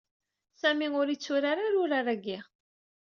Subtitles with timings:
[0.61, 2.39] Sami ur itturar-ara urar-agi.